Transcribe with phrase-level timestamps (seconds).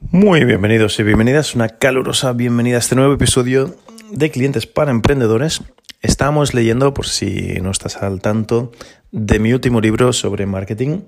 [0.00, 3.74] Muy bienvenidos y bienvenidas, una calurosa bienvenida a este nuevo episodio
[4.12, 5.60] de Clientes para Emprendedores.
[6.02, 8.70] Estamos leyendo, por si no estás al tanto,
[9.10, 11.00] de mi último libro sobre marketing,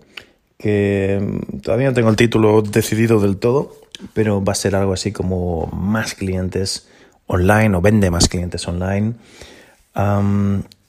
[0.59, 3.77] que todavía no tengo el título decidido del todo,
[4.13, 6.89] pero va a ser algo así como más clientes
[7.27, 9.15] online o vende más clientes online.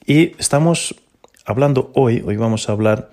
[0.06, 0.96] y estamos
[1.46, 3.10] hablando hoy, hoy vamos a hablar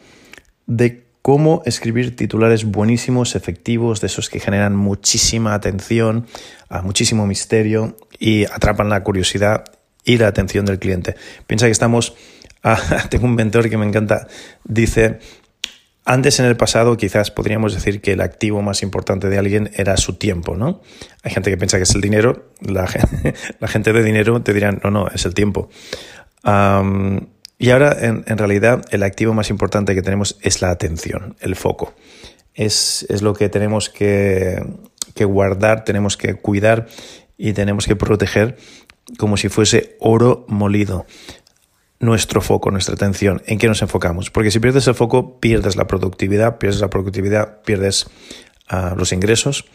[0.66, 6.28] de cómo escribir titulares buenísimos, efectivos, de esos que generan muchísima atención,
[6.84, 9.66] muchísimo misterio y atrapan la curiosidad
[10.03, 11.16] y la atención del cliente.
[11.47, 12.16] Piensa que estamos,
[13.09, 14.28] tengo un mentor que me encanta,
[14.64, 15.20] dice,
[16.06, 19.97] antes en el pasado quizás podríamos decir que el activo más importante de alguien era
[19.97, 20.81] su tiempo, ¿no?
[21.23, 22.88] Hay gente que piensa que es el dinero, la,
[23.67, 25.70] gente de dinero te dirán, no, no, es el tiempo.
[27.62, 31.94] Y ahora, en, realidad, el activo más importante que tenemos es la atención, el foco.
[32.54, 34.64] Es, lo que tenemos que,
[35.20, 36.88] guardar, tenemos que cuidar
[37.38, 38.56] y tenemos que proteger
[39.18, 41.06] como si fuese oro molido.
[42.00, 44.30] Nuestro foco, nuestra atención, ¿en qué nos enfocamos?
[44.30, 48.10] Porque si pierdes el foco, pierdes la productividad, pierdes la productividad, pierdes
[48.70, 49.66] ah, los ingresos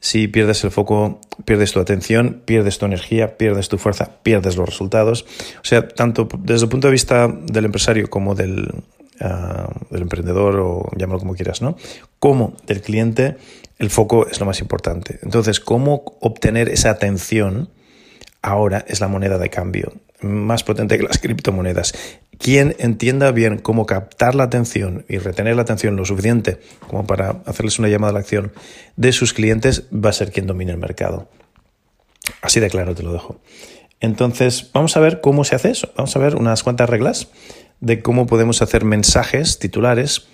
[0.00, 4.68] si pierdes el foco, pierdes tu atención, pierdes tu energía, pierdes tu fuerza, pierdes los
[4.68, 5.26] resultados.
[5.60, 8.72] O sea, tanto desde el punto de vista del empresario como del,
[9.20, 11.76] ah, del emprendedor, o llámalo como quieras, ¿no?
[12.18, 13.36] Como del cliente,
[13.78, 15.18] el foco es lo más importante.
[15.22, 17.70] Entonces, ¿cómo obtener esa atención?
[18.40, 21.94] Ahora es la moneda de cambio, más potente que las criptomonedas.
[22.38, 27.42] Quien entienda bien cómo captar la atención y retener la atención lo suficiente como para
[27.46, 28.52] hacerles una llamada a la acción
[28.96, 31.28] de sus clientes va a ser quien domine el mercado.
[32.42, 33.40] Así de claro te lo dejo.
[34.00, 35.92] Entonces, vamos a ver cómo se hace eso.
[35.96, 37.28] Vamos a ver unas cuantas reglas
[37.80, 40.28] de cómo podemos hacer mensajes titulares.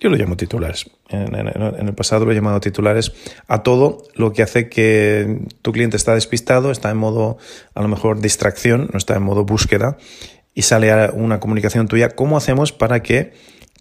[0.00, 0.90] Yo lo llamo titulares.
[1.08, 3.12] En, el pasado lo he llamado titulares
[3.48, 7.38] a todo lo que hace que tu cliente está despistado, está en modo
[7.74, 9.96] a lo mejor distracción, no está en modo búsqueda
[10.54, 12.10] y sale una comunicación tuya.
[12.10, 13.32] ¿Cómo hacemos para que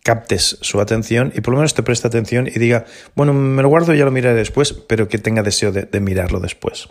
[0.06, 3.70] captes su atención y por lo menos te preste atención y diga, bueno, me lo
[3.70, 6.88] guardo y ya lo miraré después, pero que tenga deseo de, mirarlo después.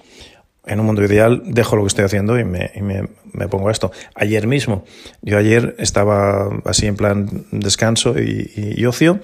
[0.66, 3.08] En un mundo ideal dejo lo que estoy haciendo y, me,
[3.48, 3.92] pongo a esto.
[4.14, 4.84] Ayer mismo,
[5.22, 9.20] yo ayer estaba así en plan descanso y, ocio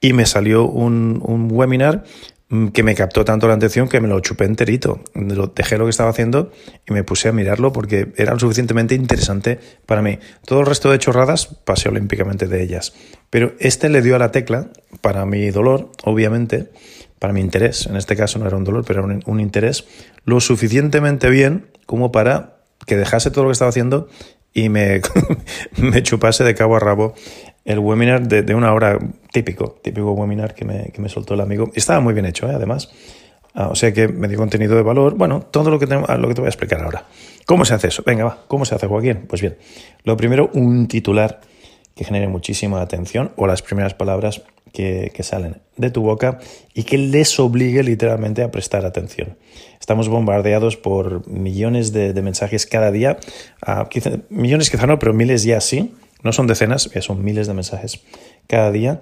[0.00, 2.04] y me salió un, un webinar
[2.72, 5.00] que me captó tanto la atención que me lo chupé enterito.
[5.54, 6.50] Dejé lo que estaba haciendo
[6.88, 10.18] y me puse a mirarlo porque era lo suficientemente interesante para mí.
[10.46, 12.94] Todo el resto de chorradas pasé olímpicamente de ellas.
[13.28, 14.70] Pero este le dio a la tecla,
[15.02, 16.70] para mi dolor, obviamente,
[17.18, 19.86] para mi interés, en este caso no era un dolor, pero era un, interés,
[20.24, 24.08] lo suficientemente bien como para que dejase todo lo que estaba haciendo
[24.52, 25.00] y me,
[26.02, 27.14] chupase de cabo a rabo
[27.64, 28.98] el webinar de, una hora
[29.32, 31.70] típico, típico webinar que me, que me soltó el amigo.
[31.74, 32.54] Estaba muy bien hecho, ¿eh?
[32.54, 32.88] además.
[33.54, 35.16] Ah, o sea que me dio contenido de valor.
[35.16, 37.04] Bueno, todo lo que, tengo, lo que te voy a explicar ahora.
[37.44, 38.02] ¿Cómo se hace eso?
[38.06, 38.44] Venga, va.
[38.46, 39.26] ¿Cómo se hace, Joaquín?
[39.28, 39.58] Pues bien,
[40.04, 41.40] lo primero, un titular
[41.94, 44.42] que genere muchísima atención o las primeras palabras
[44.72, 46.38] que, salen de tu boca
[46.74, 49.36] y que les obligue literalmente a prestar atención.
[49.80, 53.18] Estamos bombardeados por millones de, mensajes cada día,
[54.28, 58.00] millones quizá no, pero miles ya sí, no son decenas, ya son miles de mensajes
[58.46, 59.00] cada día.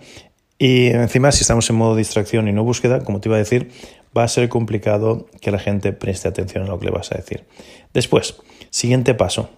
[0.58, 3.70] Y encima, si estamos en modo distracción y no búsqueda, como te iba a decir,
[4.16, 7.16] va a ser complicado que la gente preste atención a lo que le vas a
[7.16, 7.44] decir.
[7.92, 8.36] Después,
[8.70, 9.50] siguiente paso.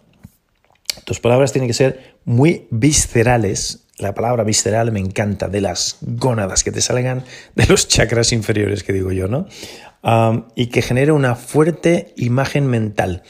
[1.05, 3.87] Tus palabras tienen que ser muy viscerales.
[3.99, 7.25] La palabra visceral me encanta, de las gónadas que te salgan
[7.55, 9.47] de los chakras inferiores, que digo yo, ¿no?
[10.55, 13.25] y que genere una fuerte imagen mental.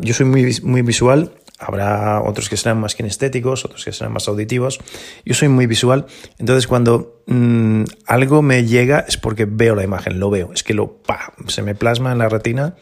[0.00, 4.26] yo soy muy, muy visual Habrá otros que serán más kinestéticos, otros que serán más
[4.26, 4.80] auditivos.
[5.24, 6.06] Yo soy muy visual,
[6.38, 10.74] entonces cuando mm, algo me llega es porque veo la imagen, lo veo, es que
[10.74, 12.74] lo pa, se me plasma en la retina,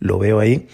[0.00, 0.66] lo veo ahí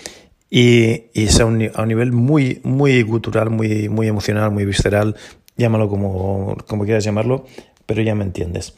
[0.49, 5.17] y, es a un, nivel muy, muy gutural, muy, muy emocional, muy visceral,
[5.57, 7.45] llámalo como, como quieras llamarlo,
[7.87, 8.75] pero ya me entiendes.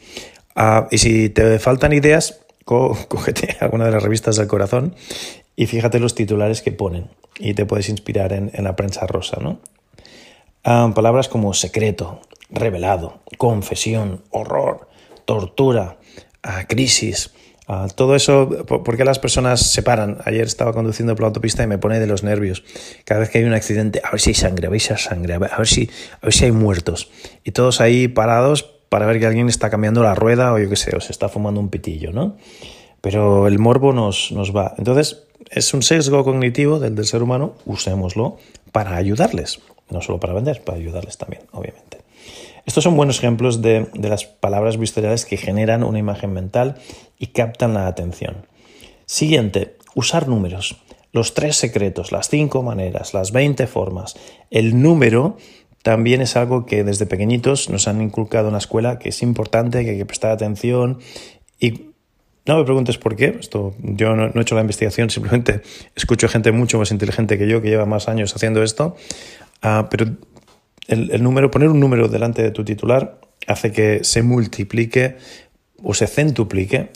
[0.55, 4.95] Ah, y si te faltan ideas, cógete alguna de las revistas del corazón
[5.55, 9.59] y fíjate los titulares que ponen y te puedes inspirar en, la prensa rosa, ¿no?
[10.63, 14.87] Ah, palabras como secreto, revelado, confesión, horror,
[15.25, 15.97] tortura,
[16.67, 17.33] crisis.
[17.95, 20.19] Todo eso, ¿por qué las personas se paran?
[20.25, 22.63] Ayer estaba conduciendo por la autopista y me pone de los nervios.
[23.05, 24.99] Cada vez que hay un accidente, a ver si hay sangre, a ver si hay
[24.99, 25.89] sangre, a ver si,
[26.21, 27.09] a ver si hay muertos.
[27.43, 30.75] Y todos ahí parados para ver que alguien está cambiando la rueda o yo qué
[30.75, 32.37] sé, o se está fumando un pitillo, ¿no?
[33.01, 34.75] Pero el morbo nos, nos va.
[34.77, 38.37] Entonces, es un sesgo cognitivo del, del ser humano, usémoslo
[38.71, 39.59] para ayudarles,
[39.89, 42.04] no solo para vender, para ayudarles también, obviamente.
[42.65, 46.75] Estos son buenos ejemplos de, las palabras viscerales que generan una imagen mental
[47.19, 48.47] y captan la atención.
[49.05, 50.77] Siguiente, usar números.
[51.11, 54.15] Los tres secretos, las cinco maneras, las 20 formas.
[54.49, 55.37] El número
[55.83, 59.85] también es algo que desde pequeñitos nos han inculcado en la escuela, que es importante,
[59.85, 60.99] que hay que prestar atención.
[61.59, 61.91] Y
[62.47, 65.61] no me preguntes por qué, esto, yo no, he hecho la investigación, simplemente
[65.95, 68.95] escucho gente mucho más inteligente que yo, que lleva más años haciendo esto,
[69.61, 70.07] ah, pero
[70.87, 75.17] el, número, poner un número delante de tu titular hace que se multiplique
[75.83, 76.89] o se centuplique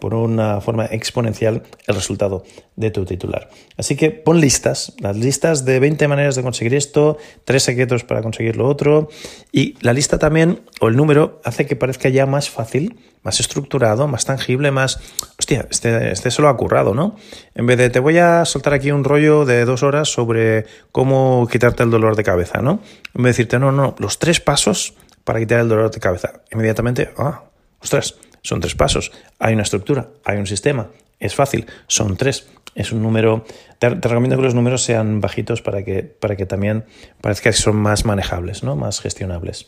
[0.00, 2.44] por una forma exponencial el resultado
[2.76, 3.48] de tu titular.
[3.76, 8.22] Así que pon listas, las listas de 20 maneras de conseguir esto, tres secretos para
[8.22, 9.08] conseguir lo otro,
[9.50, 14.08] y la lista también, o el número, hace que parezca ya más fácil, más estructurado,
[14.08, 15.00] más tangible, más...
[15.48, 17.16] Hostia, este, este se lo ha currado, ¿no?
[17.54, 21.48] En vez de te voy a soltar aquí un rollo de dos horas sobre cómo
[21.50, 22.82] quitarte el dolor de cabeza, ¿no?
[23.14, 24.92] En vez de decirte, no, no, los tres pasos
[25.24, 26.42] para quitar el dolor de cabeza.
[26.52, 27.44] Inmediatamente, ah,
[27.80, 29.10] ostras, son tres pasos.
[29.38, 30.90] Hay una estructura, hay un sistema.
[31.18, 32.46] Es fácil, son tres.
[32.74, 33.46] Es un número.
[33.78, 36.84] Te, recomiendo que los números sean bajitos para que, para que también
[37.22, 38.76] parezca que son más manejables, ¿no?
[38.76, 39.66] más gestionables.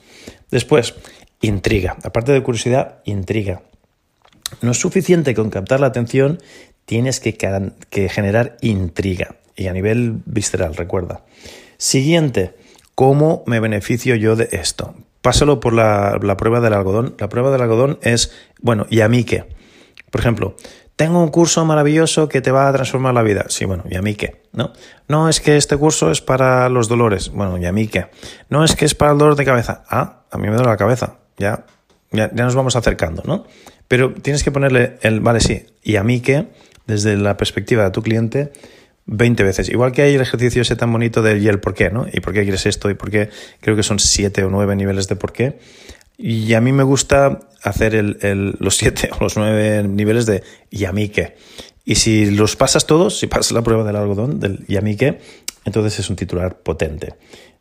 [0.51, 0.95] Después,
[1.41, 1.97] intriga.
[2.03, 3.63] Aparte de curiosidad, intriga.
[4.63, 6.39] No es suficiente con captar la atención,
[6.85, 9.37] tienes que, generar intriga.
[9.57, 11.25] Y a nivel visceral, recuerda.
[11.77, 12.55] Siguiente,
[12.95, 14.95] ¿cómo me beneficio yo de esto?
[15.23, 17.15] pásalo por la, prueba del algodón.
[17.19, 19.47] La prueba del algodón es, bueno, ¿y a mí qué?
[20.11, 20.57] Por ejemplo,
[20.97, 23.47] tengo un curso maravilloso que te va a transformar la vida.
[23.49, 24.43] Sí, bueno, ¿y a mí qué?
[24.53, 24.73] ¿No?
[25.09, 27.31] No es que este curso es para los dolores.
[27.31, 28.07] Bueno, ¿y a mí qué?
[28.49, 29.85] No es que es para el dolor de cabeza.
[29.89, 31.19] Ah, a mí me duele la cabeza.
[31.39, 31.65] Ya,
[32.13, 33.45] ya nos vamos acercando, ¿no?
[33.91, 36.47] Pero tienes que ponerle el, vale, sí, ¿y a mí qué?
[36.87, 38.53] Desde la perspectiva de tu cliente
[39.07, 39.69] 20 veces.
[39.69, 42.07] Igual que hay el ejercicio ese tan bonito del y el por qué, ¿no?
[42.13, 42.89] ¿Y por qué quieres esto?
[42.89, 43.31] ¿Y por qué?
[43.61, 45.59] Creo que son 7 o 9 niveles de por qué.
[46.17, 50.85] Y a mí me gusta hacer el, los 7 o los 9 niveles de y
[50.85, 51.35] a mí qué.
[51.85, 54.95] Y si los pasas todos, si pasas la prueba del algodón, del y a mí
[54.95, 55.19] qué,
[55.65, 57.15] entonces es un titular potente.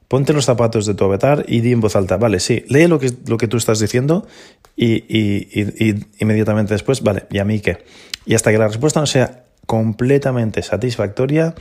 [0.10, 3.00] Ponte los zapatos de tu avatar y di en voz alta, vale, sí, lee lo
[3.00, 4.28] que, lo que tú estás diciendo
[4.76, 7.86] y, y, y, y inmediatamente después, vale, ¿y a mí qué?
[8.26, 11.54] Y hasta que la respuesta no sea completamente satisfactoria,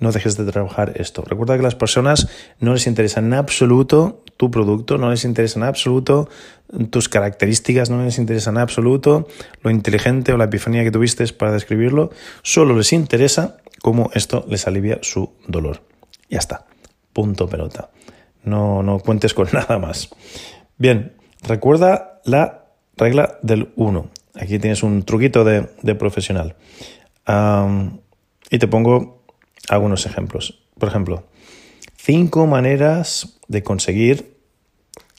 [0.00, 1.22] no dejes de trabajar esto.
[1.22, 2.26] Recuerda que a las personas
[2.58, 6.28] no les interesa en absoluto tu producto, no les interesa en absoluto
[6.90, 9.28] tus características, no les interesa en absoluto
[9.62, 12.10] lo inteligente o la epifanía que tuviste para describirlo,
[12.42, 15.82] solo les interesa cómo esto les alivia su dolor.
[16.28, 16.66] Ya está.
[17.12, 17.90] Punto pelota.
[18.44, 20.10] No, no cuentes con nada más.
[20.78, 22.66] Bien, recuerda la
[22.96, 24.10] regla del 1.
[24.34, 26.56] Aquí tienes un truquito de, de profesional
[28.50, 29.24] y te pongo
[29.68, 30.62] algunos ejemplos.
[30.78, 31.24] Por ejemplo,
[31.96, 34.36] cinco maneras de conseguir,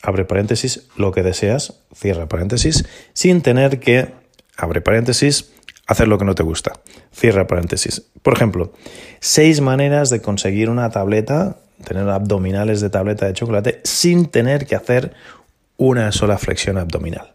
[0.01, 4.13] abre paréntesis, lo que deseas, cierra paréntesis, sin tener que,
[4.57, 5.51] abre paréntesis,
[5.87, 6.73] hacer lo que no te gusta,
[7.11, 8.03] cierra paréntesis.
[8.21, 8.73] Por ejemplo,
[9.19, 14.75] seis maneras de conseguir una tableta, tener abdominales de tableta de chocolate, sin tener que
[14.75, 15.13] hacer
[15.77, 17.33] una sola flexión abdominal.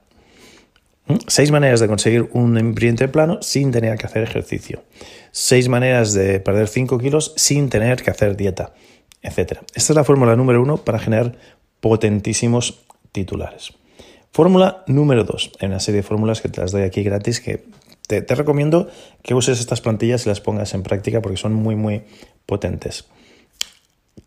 [1.26, 4.84] Seis maneras de conseguir un ambiente plano sin tener que hacer ejercicio.
[5.30, 8.74] Seis maneras de perder 5 kilos sin tener que hacer dieta,
[9.22, 9.60] etc.
[9.74, 11.36] Esta es la fórmula número uno para generar
[11.80, 13.72] potentísimos titulares.
[14.32, 15.50] Fórmula número dos.
[15.60, 17.64] Hay una serie de fórmulas que te las doy aquí gratis que
[18.06, 18.88] te, te recomiendo
[19.22, 22.02] que uses estas plantillas y las pongas en práctica porque son muy, muy
[22.44, 23.06] potentes.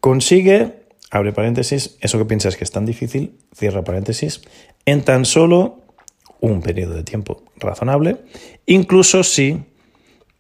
[0.02, 4.42] Consigue, abre paréntesis, eso que piensas que es tan difícil, cierra paréntesis,
[4.86, 5.82] en tan solo
[6.40, 8.18] un periodo de tiempo razonable,
[8.66, 9.64] incluso si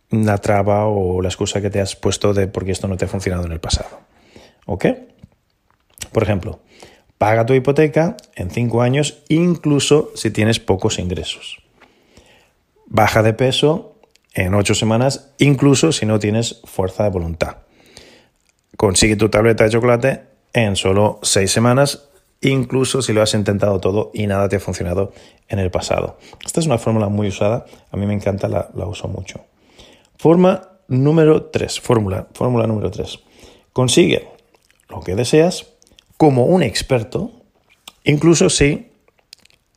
[0.10, 3.08] la traba o la excusa que te has puesto de porque esto no te ha
[3.08, 4.02] funcionado en el pasado.
[4.66, 4.88] ¿Ok?
[6.12, 6.60] Por ejemplo,
[7.20, 11.62] paga tu hipoteca en cinco años, incluso si tienes pocos ingresos.
[12.88, 13.96] Baja de peso
[14.34, 17.58] en ocho semanas, incluso si no tienes fuerza de voluntad.
[18.78, 20.22] Consigue tu tableta de chocolate
[20.54, 22.10] en solo seis semanas,
[22.42, 25.14] incluso si lo has intentado todo y nada te ha funcionado
[25.48, 26.18] en el pasado.
[26.46, 29.42] Esta es una fórmula muy usada, a mí me encanta, la, uso mucho.
[30.18, 33.20] Forma número 3, fórmula, fórmula número 3.
[33.74, 34.28] Consigue
[34.90, 35.68] lo que deseas
[36.18, 37.32] como un experto,
[38.04, 38.92] incluso si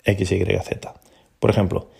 [0.05, 0.89] XYZ.
[1.39, 1.91] Por ejemplo,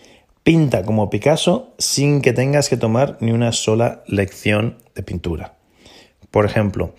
[0.43, 5.55] pinta como Picasso sin que tengas que tomar ni una sola lección de pintura.
[6.35, 6.93] Por ejemplo,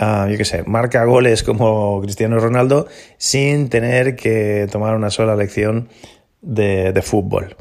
[0.00, 5.36] uh, yo qué sé, marca goles como Cristiano Ronaldo sin tener que tomar una sola
[5.36, 5.88] lección
[6.42, 7.54] de, fútbol.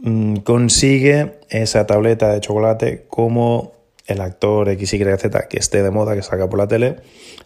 [0.00, 3.70] Mm, consigue esa tableta de chocolate como
[4.08, 6.96] el actor XYZ que esté de moda, que salga por la tele,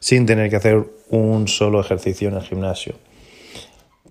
[0.00, 2.94] sin tener que hacer un solo ejercicio en el gimnasio.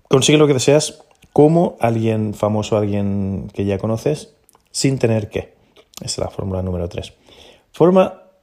[0.06, 4.32] Consigue lo que deseas como alguien famoso, alguien que ya conoces,
[4.70, 5.54] sin tener que.
[5.96, 7.14] Esa es la fórmula número 3.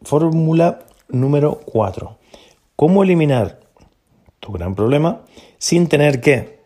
[0.02, 0.80] Fórmula
[1.10, 2.18] número 4.
[2.76, 3.60] ¿Cómo eliminar
[4.40, 5.22] tu gran problema
[5.58, 6.60] sin tener que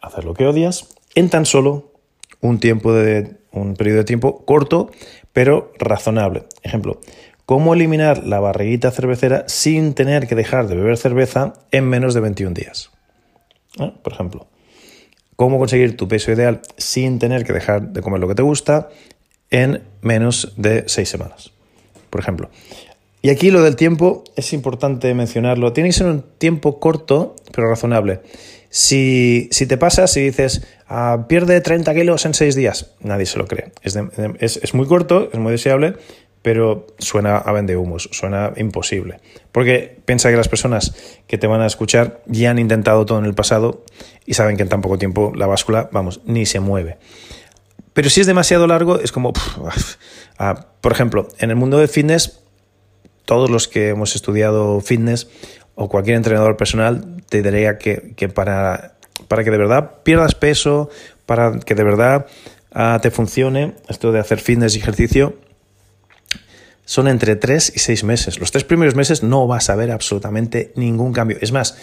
[0.00, 1.92] hacer lo que odias en tan solo
[2.40, 4.90] un tiempo de un periodo de tiempo corto,
[5.32, 6.44] pero razonable.
[6.62, 7.00] Ejemplo,
[7.46, 12.20] ¿cómo eliminar la barriguita cervecera sin tener que dejar de beber cerveza en menos de
[12.20, 12.90] 21 días?
[13.80, 13.92] ¿Eh?
[14.02, 14.46] Por ejemplo,
[15.36, 18.88] ¿cómo conseguir tu peso ideal sin tener que dejar de comer lo que te gusta
[19.50, 21.52] en menos de 6 semanas?
[22.10, 22.50] Por ejemplo.
[23.20, 25.72] Y aquí lo del tiempo es importante mencionarlo.
[25.72, 28.20] Tiene que ser un tiempo corto, pero razonable.
[28.70, 33.46] Si, te pasas y dices, ah, pierde 30 kilos en 6 días, nadie se lo
[33.46, 33.72] cree.
[33.82, 35.94] Es, muy corto, es muy deseable,
[36.42, 39.20] pero suena a vende humos, suena imposible.
[39.52, 40.94] Porque piensa que las personas
[41.26, 43.84] que te van a escuchar ya han intentado todo en el pasado
[44.26, 46.98] y saben que en tan poco tiempo la báscula, vamos, ni se mueve.
[47.98, 49.32] Pero si es demasiado largo, es como,
[50.38, 52.38] ah, por ejemplo, en el mundo del fitness,
[53.24, 55.26] todos los que hemos estudiado fitness
[55.74, 58.94] o cualquier entrenador personal te diría que, para,
[59.26, 60.90] para, que de verdad pierdas peso,
[61.26, 62.26] para que de verdad
[62.70, 65.34] ah, te funcione esto de hacer fitness y ejercicio,
[66.88, 68.40] son entre 3 y 6 meses.
[68.40, 71.36] Los tres primeros meses no vas a ver absolutamente ningún cambio.
[71.42, 71.76] Es más,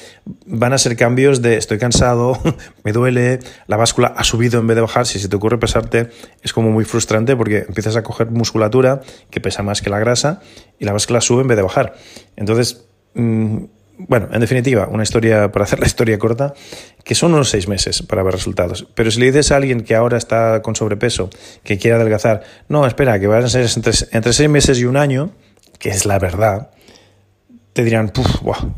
[0.48, 2.40] van a ser cambios de estoy cansado,
[2.84, 5.06] me duele, la báscula ha subido en vez de bajar.
[5.06, 6.10] Si se te ocurre pesarte,
[6.42, 10.42] es como muy frustrante porque empiezas a coger musculatura que pesa más que la grasa
[10.80, 11.94] y la báscula sube en vez de bajar.
[12.36, 13.58] Entonces, mm,
[13.98, 16.54] bueno, en definitiva, una historia, para hacer la historia corta,
[17.04, 18.88] que son unos seis meses para ver resultados.
[18.94, 21.30] Pero si le dices a alguien que ahora está con sobrepeso,
[21.64, 25.32] que quiere adelgazar, no, espera, que van a ser entre, seis meses y un año,
[25.80, 26.72] que es la verdad,
[27.74, 28.12] te dirán,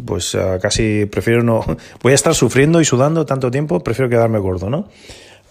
[0.05, 1.63] pues ah, casi prefiero no,
[2.01, 4.87] voy a estar sufriendo y sudando tanto tiempo, prefiero quedarme gordo, ¿no?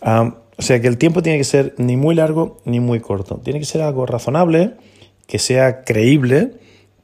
[0.03, 3.41] o sea que el tiempo tiene que ser ni muy largo ni muy corto.
[3.43, 4.75] Tiene que ser algo razonable,
[5.27, 6.53] que sea creíble,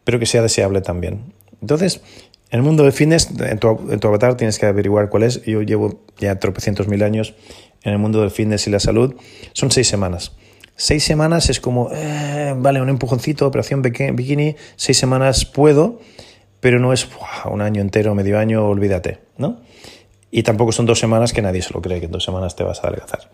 [0.04, 1.32] pero que sea deseable también.
[1.60, 2.02] Entonces,
[2.52, 5.42] en el mundo de fitness, en tu, avatar tienes que averiguar cuál es.
[5.42, 7.34] Yo llevo ya tropecientos mil años
[7.82, 9.14] en el mundo del fitness y la salud.
[9.54, 10.32] Son seis semanas.
[10.76, 15.98] Seis semanas es como, eh, vale, un empujoncito, operación bikini, seis semanas puedo,
[16.60, 17.08] pero no es
[17.50, 19.62] un año entero, medio año, olvídate, ¿no?
[20.30, 22.64] Y tampoco son dos semanas que nadie se lo cree, que en dos semanas te
[22.64, 23.30] vas a adelgazar.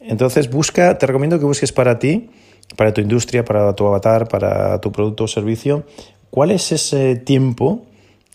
[0.00, 2.28] Entonces busca, te recomiendo que busques para ti,
[2.76, 5.84] para tu industria, para tu avatar, para tu producto o servicio,
[6.28, 7.86] cuál es ese tiempo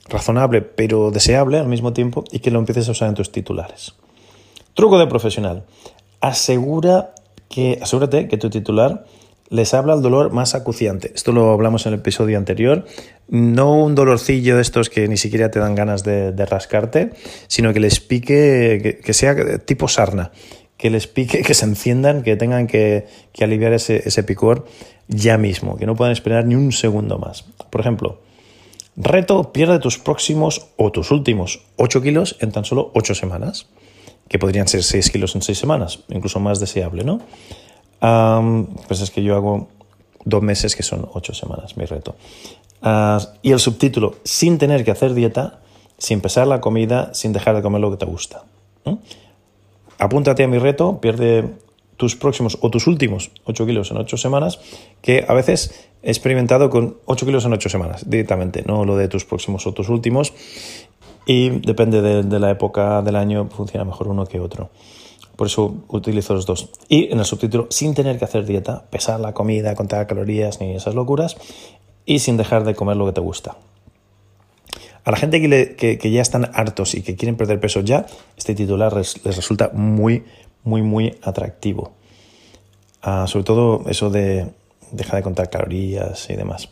[0.10, 3.94] razonable pero deseable al mismo tiempo y que lo empieces a usar en tus titulares.
[4.74, 5.64] Truco de profesional.
[6.22, 7.14] Asegura
[7.50, 9.06] que, asegúrate que tu titular
[9.50, 11.12] les habla el dolor más acuciante.
[11.14, 12.86] Esto lo hablamos en el episodio anterior.
[13.28, 17.12] No un dolorcillo de estos que ni siquiera te dan ganas de, rascarte,
[17.48, 20.32] sino que les pique, que, sea tipo sarna,
[20.78, 23.08] que les pique, que se enciendan, que tengan que,
[23.42, 24.66] aliviar ese, ese picor
[25.08, 27.44] ya mismo, que no puedan esperar ni un segundo más.
[27.72, 28.22] Por ejemplo,
[29.02, 33.68] Reto, pierde tus próximos o tus últimos 8 kilos en tan solo 8 semanas,
[34.28, 37.22] que podrían ser 6 kilos en 6 semanas, incluso más deseable, ¿no?
[38.02, 39.68] pues es que yo hago
[40.26, 42.16] dos meses que son 8 semanas, mi reto.
[42.82, 45.62] Ah, y el subtítulo, sin tener que hacer dieta,
[45.98, 48.44] sin pesar la comida, sin dejar de comer lo que te gusta.
[49.98, 51.46] Apúntate a mi reto, pierde
[52.00, 54.62] tus próximos o tus últimos 8 kilos en 8 semanas,
[55.02, 59.10] que a veces he experimentado con 8 kilos en 8 semanas directamente, no lo de
[59.10, 60.32] tus próximos o tus últimos.
[61.26, 64.70] Y depende de, la época del año, funciona mejor uno que otro.
[65.36, 66.70] Por eso utilizo los dos.
[66.88, 70.76] Y en el subtítulo, sin tener que hacer dieta, pesar la comida, contar calorías ni
[70.76, 71.36] esas locuras,
[72.06, 73.58] y sin dejar de comer lo que te gusta.
[75.04, 78.06] A la gente que, que, ya están hartos y que quieren perder peso ya,
[78.38, 80.24] este titular les resulta muy,
[80.64, 81.94] muy, muy atractivo.
[83.02, 84.48] Ah, sobre todo eso de
[84.92, 86.70] dejar de contar calorías y demás.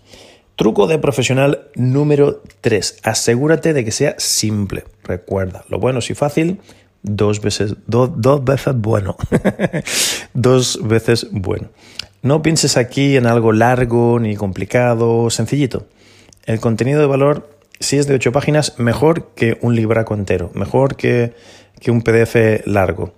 [0.55, 2.99] Truco de profesional número 3.
[3.03, 4.85] Asegúrate de que sea simple.
[5.03, 6.59] Recuerda, lo bueno y fácil,
[7.03, 9.15] dos veces, dos veces bueno.
[10.33, 11.69] dos veces bueno.
[12.23, 15.85] No pienses aquí en algo largo ni complicado, sencillito.
[16.45, 20.49] El contenido de valor, si es de 8 páginas, mejor que un libraco entero.
[20.55, 21.33] Mejor que
[21.79, 23.13] que un PDF largo,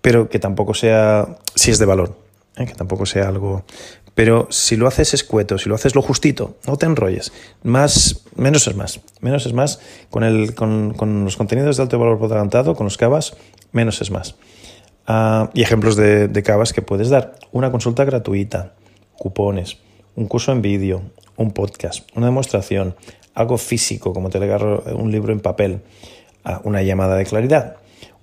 [0.00, 2.16] pero que tampoco sea, si es de valor,
[2.56, 2.66] ¿eh?
[2.66, 3.64] que tampoco sea algo...
[4.14, 7.32] Pero si lo haces escueto, si lo haces lo justito, no te enrolles.
[7.62, 9.00] Más, menos es más.
[9.20, 9.78] Menos es más.
[10.10, 13.36] Con, el, con, con los contenidos de alto valor por adelantado, con los cavas,
[13.70, 14.34] menos es más.
[15.06, 17.36] Ah, y ejemplos de, de cavas que puedes dar.
[17.52, 18.74] Una consulta gratuita,
[19.16, 19.78] cupones,
[20.16, 21.02] un curso en vídeo,
[21.36, 22.96] un podcast, una demostración,
[23.34, 25.80] algo físico, como te agarro un libro en papel,
[26.42, 27.76] ah, una llamada de claridad,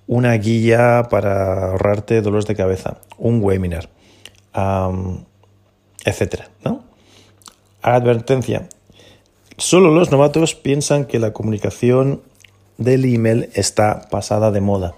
[0.06, 3.88] una guía para ahorrarte dolores de cabeza, un webinar,
[6.04, 6.84] etcétera, ¿no?
[7.82, 8.68] Advertencia.
[9.56, 12.22] Solo los novatos piensan que la comunicación
[12.78, 14.94] del email está pasada de moda.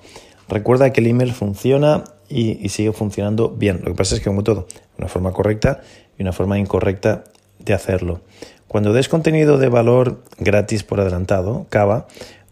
[0.49, 3.81] Recuerda que el email funciona y, y, sigue funcionando bien.
[3.85, 4.67] Lo que pasa es que, como todo,
[4.99, 5.81] una forma correcta
[6.19, 7.25] y una forma incorrecta
[7.59, 8.21] de hacerlo.
[8.67, 12.07] Cuando des contenido de valor gratis por adelantado, Cava,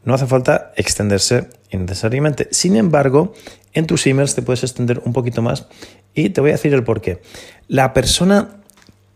[0.04, 2.48] no hace falta extenderse innecesariamente.
[2.50, 3.34] Sin embargo,
[3.72, 5.66] en tus emails te puedes extender un poquito más
[6.14, 7.20] y te voy a decir el por qué.
[7.68, 8.56] La persona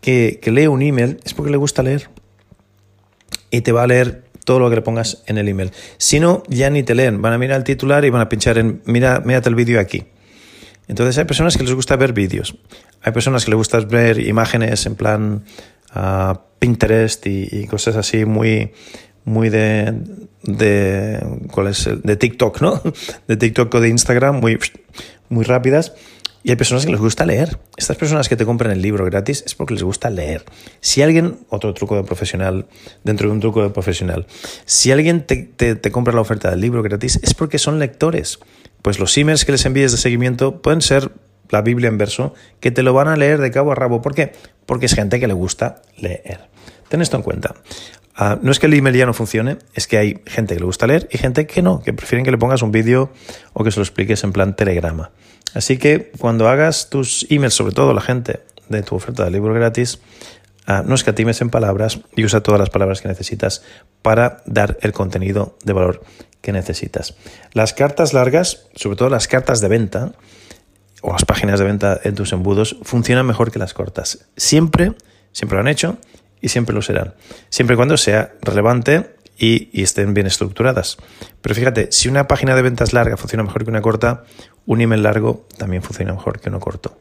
[0.01, 2.09] que, lee un email es porque le gusta leer
[3.49, 5.71] y te va a leer todo lo que le pongas en el email.
[5.97, 8.57] Si no, ya ni te leen, van a mirar el titular y van a pinchar
[8.57, 10.05] en mira, mírate el vídeo aquí.
[10.87, 12.57] Entonces hay personas que les gusta ver vídeos,
[13.01, 15.43] hay personas que les gusta ver imágenes en plan
[15.95, 18.73] uh, Pinterest y, cosas así muy,
[19.25, 19.93] muy de,
[20.43, 21.19] de,
[21.51, 22.81] ¿cuál es de TikTok, ¿no?
[23.27, 24.57] De TikTok o de Instagram, muy,
[25.29, 25.93] muy rápidas.
[26.43, 27.59] Y hay personas que les gusta leer.
[27.77, 30.43] Estas personas que te compran el libro gratis es porque les gusta leer.
[30.79, 32.65] Si alguien, otro truco de profesional,
[33.03, 34.25] dentro de un truco de profesional,
[34.65, 38.39] si alguien te, te, te compra la oferta del libro gratis es porque son lectores.
[38.81, 41.11] Pues los emails que les envíes de seguimiento pueden ser
[41.51, 44.01] la Biblia en verso, que te lo van a leer de cabo a rabo.
[44.01, 44.31] ¿Por qué?
[44.65, 46.49] Porque es gente que le gusta leer.
[46.89, 47.55] Ten esto en cuenta.
[48.21, 50.65] Uh, no es que el email ya no funcione, es que hay gente que le
[50.67, 53.09] gusta leer y gente que no, que prefieren que le pongas un vídeo
[53.53, 55.09] o que se lo expliques en plan telegrama.
[55.55, 59.55] Así que cuando hagas tus emails, sobre todo la gente de tu oferta de libro
[59.55, 60.01] gratis,
[60.67, 63.63] uh, no escatimes en palabras y usa todas las palabras que necesitas
[64.03, 66.03] para dar el contenido de valor
[66.41, 67.15] que necesitas.
[67.53, 70.11] Las cartas largas, sobre todo las cartas de venta,
[71.01, 74.27] o las páginas de venta en tus embudos funcionan mejor que las cortas.
[74.37, 74.93] Siempre,
[75.31, 75.97] siempre lo han hecho
[76.41, 77.13] y siempre lo serán.
[77.49, 80.97] Siempre y cuando sea relevante y, estén bien estructuradas.
[81.41, 84.23] Pero fíjate, si una página de ventas larga funciona mejor que una corta,
[84.65, 86.97] un email largo también funciona mejor que uno corto.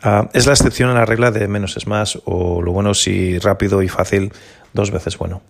[0.00, 3.38] Ah, es la excepción a la regla de menos es más o lo bueno si
[3.38, 4.32] rápido y fácil,
[4.72, 5.42] dos veces bueno.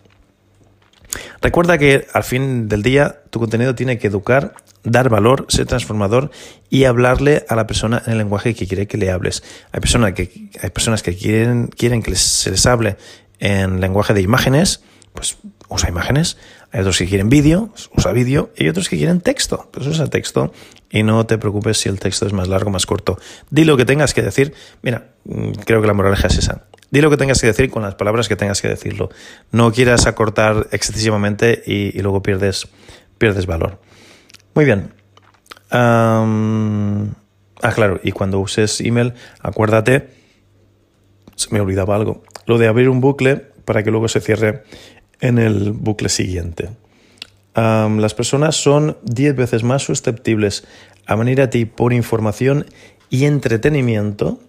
[1.40, 6.30] Recuerda que al fin del día tu contenido tiene que educar dar valor, ser transformador
[6.70, 9.42] y hablarle a la persona en el lenguaje que quiere que le hables.
[9.72, 12.96] Hay, personas que, hay personas que quieren, quieren que se les hable
[13.38, 14.82] en lenguaje de imágenes,
[15.14, 15.38] pues
[15.68, 16.36] usa imágenes.
[16.72, 18.50] Hay otros que quieren vídeo, usa vídeo.
[18.56, 20.52] Y hay otros que quieren texto, pues usa texto.
[20.90, 23.18] Y no te preocupes si el texto es más largo o más corto.
[23.50, 24.54] Di lo que tengas que decir.
[24.82, 26.64] Mira, mm, creo que la moraleja es esa.
[26.90, 29.10] Di lo que tengas que decir con las palabras que tengas que decirlo.
[29.50, 32.68] No quieras acortar excesivamente y, y luego pierdes,
[33.18, 33.78] pierdes valor.
[34.58, 34.92] Muy bien.
[35.70, 36.26] ah,
[37.76, 40.08] claro, y cuando uses email, acuérdate,
[41.36, 44.64] se me olvidaba algo, lo de abrir un bucle para que luego se cierre
[45.20, 46.70] en el bucle siguiente.
[47.54, 50.66] las personas son 10 veces más susceptibles
[51.06, 52.66] a venir a ti por información
[53.10, 54.40] y entretenimiento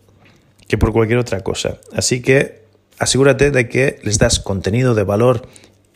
[0.67, 1.78] que por cualquier otra cosa.
[1.93, 2.63] Así que
[2.98, 5.48] asegúrate de que les das contenido de valor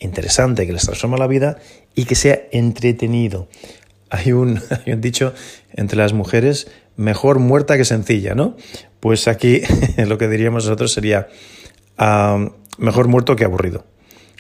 [0.03, 1.57] interesante que les transforma la vida
[1.95, 3.47] y que sea entretenido
[4.25, 4.61] hay un,
[4.97, 5.33] dicho
[5.73, 8.55] entre las mujeres, mejor muerta que sencilla, ¿no?
[8.99, 9.61] Pues aquí
[9.97, 11.27] lo que diríamos nosotros sería
[12.77, 13.85] mejor muerto que aburrido.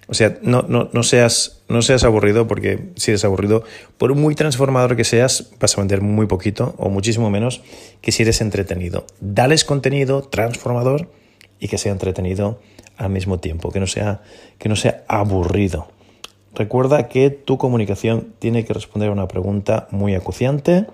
[0.07, 3.63] O sea, no, seas, no seas aburrido porque si eres aburrido,
[3.97, 7.61] por muy transformador que seas, vas a vender muy poquito o muchísimo menos
[8.01, 9.07] que si eres entretenido.
[9.21, 11.09] Dales contenido transformador
[11.59, 12.59] y que sea entretenido
[12.97, 14.21] al mismo tiempo, que no sea,
[14.59, 15.87] que no sea aburrido.
[16.55, 20.85] Recuerda que tu comunicación tiene que responder a una pregunta muy acuciante,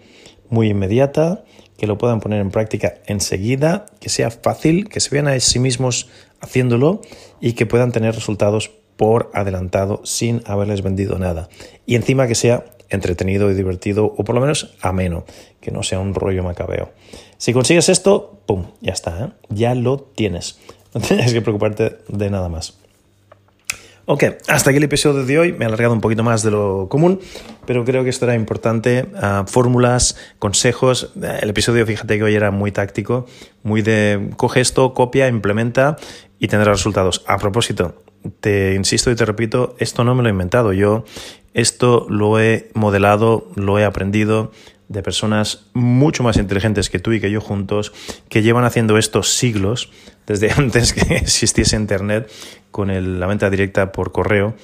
[0.49, 1.43] muy inmediata,
[1.77, 5.59] que lo puedan poner en práctica enseguida, que sea fácil, que se vean a sí
[5.59, 6.09] mismos
[6.41, 7.01] haciéndolo
[7.39, 11.49] y que puedan tener resultados por adelantado sin haberles vendido nada.
[11.85, 15.25] Y encima que sea entretenido y divertido o por lo menos ameno,
[15.61, 16.91] que no sea un rollo macabeo.
[17.37, 18.65] Si consigues esto, ¡pum!
[18.81, 19.29] Ya está, ¿eh?
[19.49, 20.59] ya lo tienes.
[20.91, 22.79] No tienes que preocuparte de nada más.
[24.11, 25.53] Ok, hasta aquí el episodio de hoy.
[25.53, 27.19] Me he alargado un poquito más de lo común,
[27.67, 29.05] pero creo que esto era importante.
[29.15, 31.13] Ah, fórmulas, consejos.
[31.21, 33.27] Eh, el episodio, fíjate que hoy era muy táctico,
[33.61, 35.95] muy de coge esto, copia, implementa
[36.39, 37.23] y tendrás resultados.
[37.27, 38.01] A propósito,
[38.39, 41.03] te insisto y te repito, esto no me lo he inventado yo,
[41.53, 44.51] esto lo he modelado, lo he aprendido
[44.89, 47.93] de personas mucho más inteligentes que tú y que yo juntos,
[48.27, 49.89] que llevan haciendo estos siglos,
[50.27, 52.29] desde antes que existiese Internet,
[52.71, 54.55] con la venta directa por correo,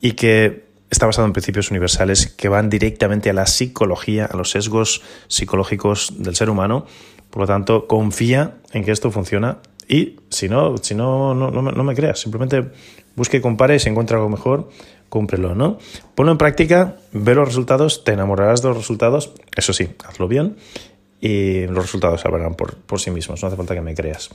[0.00, 4.50] y que está basado en principios universales que van directamente a la psicología, a los
[4.50, 6.86] sesgos psicológicos del ser humano.
[7.30, 11.84] Por lo tanto, confía en que esto funciona y si no, si no, no, no,
[11.84, 12.64] me creas, simplemente
[13.16, 14.68] busque, compare y si encuentra algo mejor,
[15.08, 15.78] cúmprelo, ¿no?
[16.14, 20.56] Ponlo en práctica, ve los resultados, te enamorarás de los resultados, eso sí, hazlo bien
[21.20, 24.30] y los resultados hablarán por, por sí mismos, no hace falta que me creas.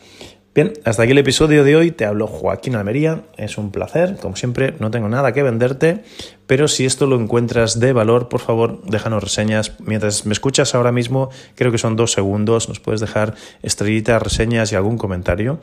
[0.56, 1.90] Bien, hasta aquí el episodio de hoy.
[1.90, 3.24] Te hablo Joaquín Almería.
[3.38, 4.18] Es un placer.
[4.22, 6.04] Como siempre, no tengo nada que venderte,
[6.46, 9.80] pero si esto lo encuentras de valor, por favor, déjanos reseñas.
[9.80, 13.34] Mientras me escuchas ahora mismo, creo que son dos segundos, nos puedes dejar
[13.64, 15.60] estrellitas, reseñas y algún comentario,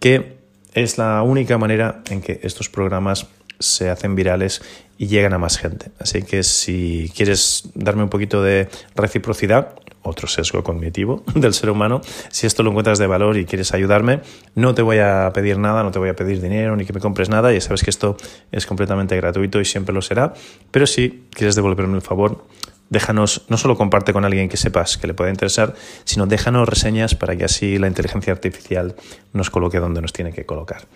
[0.00, 0.38] que
[0.72, 4.62] es la única manera en que estos programas se hacen virales
[4.98, 5.90] y llegan a más gente.
[5.98, 12.00] Así que si quieres darme un poquito de reciprocidad, otro sesgo cognitivo del ser humano,
[12.30, 14.20] si esto lo encuentras de valor y quieres ayudarme,
[14.54, 17.00] no te voy a pedir nada, no te voy a pedir dinero ni que me
[17.00, 18.16] compres nada, ya sabes que esto
[18.52, 20.34] es completamente gratuito y siempre lo será,
[20.70, 22.44] pero si quieres devolverme el favor,
[22.90, 27.14] déjanos, no solo comparte con alguien que sepas que le pueda interesar, sino déjanos reseñas
[27.14, 28.94] para que así la inteligencia artificial
[29.32, 30.86] nos coloque donde nos tiene que colocar.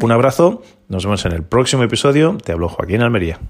[0.00, 3.40] Un abrazo, nos vemos en el próximo episodio, te hablo Joaquín Almería.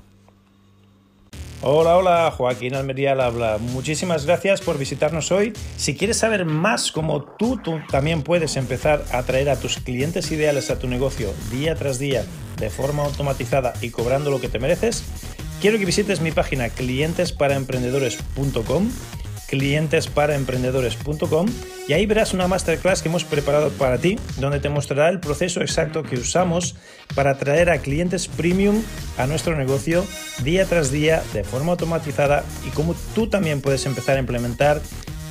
[1.61, 3.59] Hola, hola, Joaquín Almería al habla.
[3.59, 5.53] Muchísimas gracias por visitarnos hoy.
[5.77, 10.31] Si quieres saber más cómo tú, tú también puedes empezar a atraer a tus clientes
[10.31, 12.25] ideales a tu negocio día tras día
[12.59, 15.05] de forma automatizada y cobrando lo que te mereces,
[15.61, 18.91] quiero que visites mi página clientesparaemprendedores.com
[19.49, 21.47] clientesparaemprendedores.com
[21.89, 25.63] y ahí verás una masterclass que hemos preparado para ti, donde te mostrará el proceso
[25.63, 26.77] exacto que usamos
[27.15, 28.83] para atraer a clientes premium
[29.17, 30.05] a nuestro negocio
[30.45, 34.83] día tras día de forma automatizada y cómo tú también puedes empezar a implementar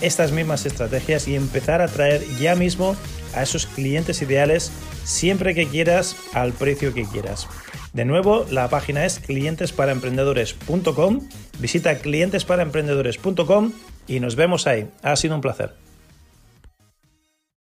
[0.02, 2.96] estas mismas estrategias y empezar a atraer ya mismo
[3.36, 4.72] a esos clientes ideales
[5.04, 7.48] siempre que quieras al precio que quieras.
[7.94, 11.22] De nuevo, la página es clientesparaemprendedores.com.
[11.60, 13.72] Visita clientesparaemprendedores.com
[14.08, 14.90] y nos vemos ahí.
[15.04, 15.87] Ha sido un placer.